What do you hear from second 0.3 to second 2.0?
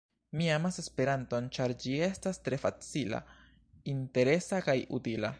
Mi amas Esperanton, ĉar ĝi